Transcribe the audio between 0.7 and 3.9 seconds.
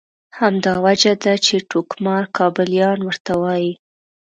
وجه ده چې ټوکمار کابلیان ورته وایي.